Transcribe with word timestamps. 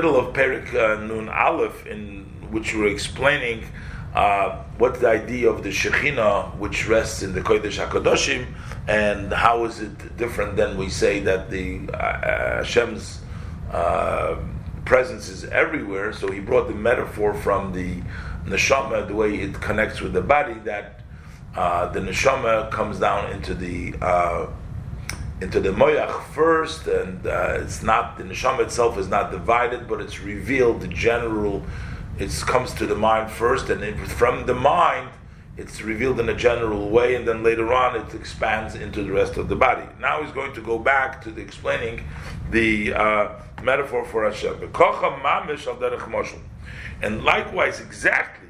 middle 0.00 0.16
of 0.18 0.32
Perek 0.32 0.74
uh, 0.74 0.98
Nun 1.04 1.28
Aleph, 1.28 1.86
in 1.86 2.24
which 2.50 2.74
we're 2.74 2.86
explaining 2.86 3.66
uh, 4.14 4.64
the 4.78 5.06
idea 5.06 5.50
of 5.50 5.62
the 5.62 5.68
Shekhinah, 5.68 6.56
which 6.56 6.88
rests 6.88 7.22
in 7.22 7.34
the 7.34 7.42
Kodesh 7.42 7.76
Hakadoshim, 7.76 8.46
and 8.88 9.30
how 9.30 9.66
is 9.66 9.80
it 9.80 10.16
different 10.16 10.56
than 10.56 10.78
we 10.78 10.88
say 10.88 11.20
that 11.20 11.50
the 11.50 11.80
uh, 11.92 11.96
uh, 11.96 12.64
Hashem's 12.64 13.20
uh, 13.70 14.36
presence 14.86 15.28
is 15.28 15.44
everywhere? 15.44 16.14
So 16.14 16.32
he 16.32 16.40
brought 16.40 16.68
the 16.68 16.74
metaphor 16.74 17.34
from 17.34 17.74
the 17.74 18.00
neshama, 18.46 19.06
the 19.06 19.14
way 19.14 19.34
it 19.34 19.60
connects 19.60 20.00
with 20.00 20.14
the 20.14 20.22
body, 20.22 20.54
that 20.64 21.02
uh, 21.54 21.92
the 21.92 22.00
neshama 22.00 22.70
comes 22.70 22.98
down 22.98 23.30
into 23.32 23.52
the 23.52 23.94
uh, 24.00 24.46
into 25.40 25.60
the 25.60 25.70
moyach 25.70 26.22
first, 26.24 26.86
and 26.86 27.26
uh, 27.26 27.58
it's 27.60 27.82
not 27.82 28.18
the 28.18 28.24
neshama 28.24 28.60
itself 28.60 28.98
is 28.98 29.08
not 29.08 29.30
divided, 29.30 29.88
but 29.88 30.00
it's 30.00 30.20
revealed 30.20 30.80
the 30.80 30.88
general. 30.88 31.62
It 32.18 32.30
comes 32.46 32.74
to 32.74 32.86
the 32.86 32.94
mind 32.94 33.30
first, 33.30 33.70
and 33.70 33.98
from 34.10 34.46
the 34.46 34.54
mind, 34.54 35.08
it's 35.56 35.82
revealed 35.82 36.20
in 36.20 36.28
a 36.28 36.34
general 36.34 36.90
way, 36.90 37.14
and 37.14 37.26
then 37.26 37.42
later 37.42 37.72
on 37.72 37.96
it 37.96 38.14
expands 38.14 38.74
into 38.74 39.02
the 39.02 39.12
rest 39.12 39.36
of 39.36 39.48
the 39.48 39.56
body. 39.56 39.86
Now 39.98 40.22
he's 40.22 40.32
going 40.32 40.52
to 40.54 40.60
go 40.60 40.78
back 40.78 41.22
to 41.22 41.30
the 41.30 41.40
explaining 41.40 42.04
the 42.50 42.94
uh, 42.94 43.28
metaphor 43.62 44.04
for 44.04 44.24
Hashem. 44.24 44.72
And 47.02 47.24
likewise, 47.24 47.80
exactly 47.80 48.49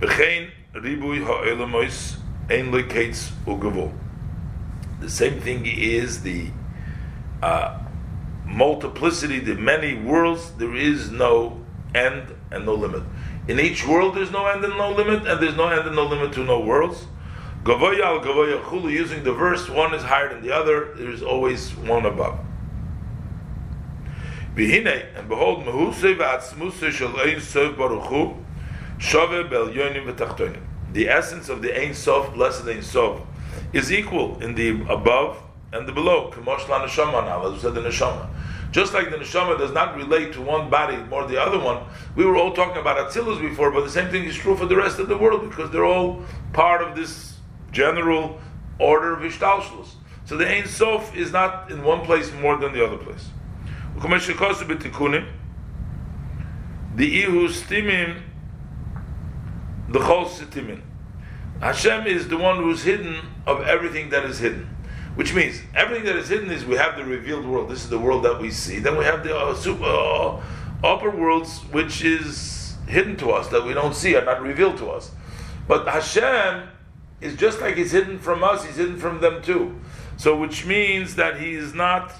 The 0.00 0.48
same 5.08 5.40
thing 5.40 5.66
is 5.66 6.22
the 6.22 6.50
uh, 7.42 7.80
multiplicity, 8.44 9.40
the 9.40 9.54
many 9.56 9.94
worlds, 9.94 10.52
there 10.52 10.76
is 10.76 11.10
no 11.10 11.64
end 11.96 12.32
and 12.52 12.64
no 12.64 12.74
limit. 12.74 13.02
In 13.48 13.58
each 13.58 13.84
world 13.86 14.14
there's 14.14 14.30
no 14.30 14.46
end 14.46 14.64
and 14.64 14.76
no 14.76 14.92
limit, 14.92 15.26
and 15.26 15.42
there's 15.42 15.56
no 15.56 15.66
end 15.66 15.84
and 15.86 15.96
no 15.96 16.06
limit 16.06 16.32
to 16.34 16.44
no 16.44 16.60
worlds. 16.60 17.06
Gavoya 17.64 18.04
al 18.04 18.20
Gavoya 18.20 18.62
Chulu, 18.62 18.92
using 18.92 19.24
the 19.24 19.32
verse, 19.32 19.68
one 19.68 19.94
is 19.94 20.04
higher 20.04 20.28
than 20.28 20.42
the 20.42 20.54
other, 20.54 20.94
there 20.94 21.10
is 21.10 21.24
always 21.24 21.74
one 21.74 22.06
above. 22.06 22.38
And 24.56 25.28
behold, 25.28 25.64
Mehusei 25.64 26.16
v'atzmusei 26.16 26.92
shel 26.92 27.18
ein 27.20 27.40
sof 27.40 27.76
baruch 27.76 28.04
hu, 28.04 28.44
Shove 28.98 29.48
bel 29.48 29.68
yonim 29.68 30.12
v'tachtonim. 30.12 30.60
The 30.92 31.08
essence 31.08 31.48
of 31.48 31.62
the 31.62 31.78
Ein 31.78 31.94
Sof, 31.94 32.34
blessed 32.34 32.66
Ein 32.66 32.82
Sof, 32.82 33.20
is 33.72 33.92
equal 33.92 34.42
in 34.42 34.54
the 34.54 34.82
above 34.88 35.42
and 35.72 35.86
the 35.86 35.92
below. 35.92 36.30
Kamosh 36.32 36.68
la 36.68 36.84
neshama 36.84 37.24
now, 37.24 37.46
as 37.46 37.52
we 37.52 37.58
said 37.60 37.74
the 37.74 37.80
neshama. 37.80 38.28
Just 38.72 38.92
like 38.92 39.10
the 39.10 39.16
neshama 39.16 39.56
does 39.56 39.72
not 39.72 39.96
relate 39.96 40.32
to 40.32 40.42
one 40.42 40.68
body 40.68 40.96
more 40.96 41.22
than 41.22 41.32
the 41.32 41.40
other 41.40 41.58
one, 41.58 41.84
we 42.16 42.24
were 42.24 42.36
all 42.36 42.52
talking 42.52 42.80
about 42.80 42.98
Atzilus 42.98 43.40
before, 43.40 43.70
but 43.70 43.84
the 43.84 43.90
same 43.90 44.10
thing 44.10 44.24
is 44.24 44.36
true 44.36 44.56
for 44.56 44.66
the 44.66 44.76
rest 44.76 44.98
of 44.98 45.08
the 45.08 45.16
world 45.16 45.48
because 45.48 45.70
they're 45.70 45.84
all 45.84 46.22
part 46.52 46.82
of 46.82 46.96
this 46.96 47.38
general 47.70 48.40
order 48.78 49.14
of 49.14 49.20
Ishtalshlus. 49.20 49.94
So 50.24 50.36
the 50.36 50.46
Ein 50.46 50.66
Sof 50.66 51.16
is 51.16 51.32
not 51.32 51.70
in 51.70 51.82
one 51.82 52.02
place 52.04 52.32
more 52.32 52.56
than 52.56 52.72
the 52.72 52.84
other 52.84 52.98
place. 52.98 53.28
The 56.96 57.22
Ihu 57.22 57.48
Stimim 57.48 58.22
the 59.88 59.98
Chol 59.98 60.26
Sitimin. 60.26 60.82
Hashem 61.60 62.06
is 62.06 62.28
the 62.28 62.36
one 62.36 62.58
who's 62.58 62.82
hidden 62.82 63.16
of 63.46 63.62
everything 63.62 64.10
that 64.10 64.24
is 64.24 64.38
hidden. 64.38 64.68
Which 65.14 65.34
means 65.34 65.60
everything 65.74 66.04
that 66.04 66.16
is 66.16 66.28
hidden 66.28 66.50
is 66.50 66.64
we 66.64 66.76
have 66.76 66.96
the 66.96 67.04
revealed 67.04 67.44
world. 67.44 67.68
This 67.68 67.82
is 67.82 67.88
the 67.88 67.98
world 67.98 68.24
that 68.24 68.40
we 68.40 68.50
see. 68.50 68.78
Then 68.78 68.96
we 68.96 69.04
have 69.04 69.24
the 69.24 69.36
uh, 69.36 69.54
super, 69.54 69.84
uh, 69.84 70.40
upper 70.84 71.10
worlds, 71.10 71.58
which 71.72 72.04
is 72.04 72.76
hidden 72.86 73.16
to 73.16 73.30
us, 73.30 73.48
that 73.48 73.64
we 73.64 73.74
don't 73.74 73.94
see, 73.94 74.14
are 74.14 74.24
not 74.24 74.40
revealed 74.40 74.78
to 74.78 74.90
us. 74.90 75.10
But 75.66 75.88
Hashem 75.88 76.68
is 77.20 77.34
just 77.34 77.60
like 77.60 77.76
He's 77.76 77.90
hidden 77.90 78.18
from 78.20 78.44
us, 78.44 78.64
He's 78.64 78.76
hidden 78.76 78.96
from 78.96 79.20
them 79.20 79.42
too. 79.42 79.80
So, 80.18 80.38
which 80.38 80.66
means 80.66 81.16
that 81.16 81.40
He 81.40 81.54
is 81.54 81.74
not, 81.74 82.12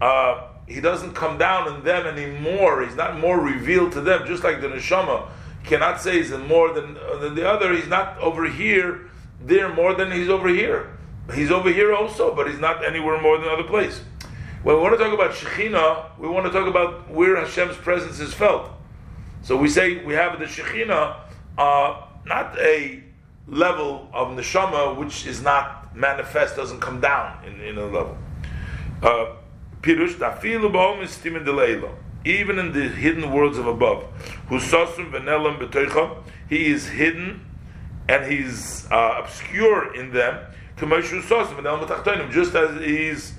uh, 0.00 0.48
He 0.66 0.80
doesn't 0.80 1.12
come 1.12 1.38
down 1.38 1.72
in 1.72 1.84
them 1.84 2.06
anymore. 2.06 2.82
He's 2.82 2.96
not 2.96 3.20
more 3.20 3.38
revealed 3.38 3.92
to 3.92 4.00
them, 4.00 4.26
just 4.26 4.42
like 4.42 4.60
the 4.60 4.66
neshama 4.66 5.28
cannot 5.72 6.02
say 6.02 6.18
he's 6.18 6.30
more 6.30 6.72
than, 6.74 6.98
than 7.20 7.34
the 7.34 7.48
other. 7.48 7.74
He's 7.74 7.88
not 7.88 8.18
over 8.18 8.44
here, 8.44 9.08
there 9.40 9.72
more 9.72 9.94
than 9.94 10.12
he's 10.12 10.28
over 10.28 10.48
here. 10.48 10.98
He's 11.34 11.50
over 11.50 11.72
here 11.72 11.94
also, 11.94 12.34
but 12.34 12.50
he's 12.50 12.58
not 12.58 12.84
anywhere 12.84 13.20
more 13.22 13.38
than 13.38 13.48
other 13.48 13.64
place. 13.64 14.02
When 14.62 14.76
we 14.76 14.82
want 14.82 14.98
to 14.98 15.02
talk 15.02 15.14
about 15.14 15.30
Shekhinah, 15.32 16.18
we 16.18 16.28
want 16.28 16.44
to 16.44 16.52
talk 16.52 16.68
about 16.68 17.10
where 17.10 17.36
Hashem's 17.36 17.76
presence 17.76 18.20
is 18.20 18.34
felt. 18.34 18.70
So 19.42 19.56
we 19.56 19.68
say 19.68 20.04
we 20.04 20.12
have 20.12 20.38
the 20.38 20.44
Shekhinah, 20.44 21.16
uh, 21.56 22.02
not 22.26 22.58
a 22.58 23.02
level 23.48 24.10
of 24.12 24.28
neshama 24.28 24.96
which 24.96 25.26
is 25.26 25.42
not 25.42 25.96
manifest, 25.96 26.54
doesn't 26.54 26.80
come 26.80 27.00
down 27.00 27.42
in, 27.46 27.60
in 27.62 27.78
a 27.78 27.86
level. 27.86 28.18
Uh, 29.02 29.36
Even 32.24 32.58
in 32.58 32.72
the 32.72 32.88
hidden 32.88 33.32
worlds 33.32 33.58
of 33.58 33.66
above. 33.66 34.04
Husasum 34.48 35.10
v'nelam 35.10 35.58
b'toicham, 35.58 36.22
he 36.48 36.66
is 36.66 36.88
hidden 36.88 37.44
and 38.08 38.30
he's 38.30 38.90
uh, 38.90 39.16
obscure 39.18 39.94
in 39.94 40.12
them. 40.12 40.46
Just 40.78 42.54
as 42.54 42.80
he's 42.80 43.34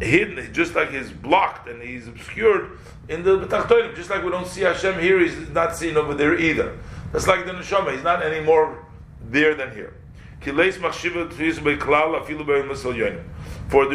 hidden, 0.00 0.52
just 0.52 0.74
like 0.74 0.90
he's 0.90 1.10
blocked 1.10 1.68
and 1.68 1.82
he's 1.82 2.08
obscured 2.08 2.78
in 3.08 3.22
the 3.22 3.38
b'tachtonim, 3.38 3.94
just 3.94 4.10
like 4.10 4.24
we 4.24 4.30
don't 4.30 4.46
see 4.46 4.62
Hashem 4.62 5.00
here, 5.00 5.20
he's 5.20 5.50
not 5.50 5.76
seen 5.76 5.96
over 5.96 6.14
there 6.14 6.38
either. 6.38 6.78
That's 7.12 7.26
like 7.26 7.44
the 7.44 7.52
neshama; 7.52 7.92
he's 7.92 8.02
not 8.02 8.22
any 8.22 8.44
more 8.44 8.86
there 9.20 9.54
than 9.54 9.72
here. 9.72 9.94
For 10.40 10.52
there 10.54 10.66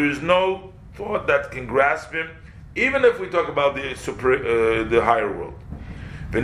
is 0.10 0.22
no 0.22 0.74
thought 0.94 1.28
that 1.28 1.52
can 1.52 1.66
grasp 1.66 2.14
him 2.14 2.30
even 2.78 3.04
if 3.04 3.20
we 3.20 3.28
talk 3.28 3.50
about 3.50 3.76
the 3.76 3.96
super, 3.96 4.36
uh, 4.36 4.84
the 4.84 5.04
higher 5.04 5.36
world. 5.36 5.56
So 6.32 6.40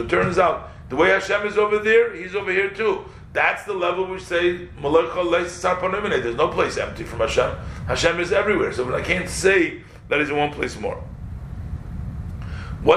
it 0.00 0.08
turns 0.08 0.38
out 0.38 0.70
the 0.88 0.96
way 0.96 1.10
Hashem 1.10 1.46
is 1.46 1.58
over 1.58 1.78
there, 1.78 2.14
He's 2.14 2.34
over 2.34 2.50
here 2.52 2.70
too. 2.70 3.04
That's 3.32 3.64
the 3.64 3.74
level 3.74 4.06
we 4.06 4.18
say 4.18 4.68
There's 4.80 6.36
no 6.36 6.48
place 6.48 6.78
empty 6.78 7.04
from 7.04 7.20
Hashem. 7.20 7.54
Hashem 7.86 8.18
is 8.20 8.32
everywhere. 8.32 8.72
So 8.72 8.94
I 8.94 9.02
can't 9.02 9.28
say 9.28 9.82
that 10.08 10.20
He's 10.20 10.30
in 10.30 10.36
one 10.36 10.52
place 10.52 10.78
more. 10.78 11.02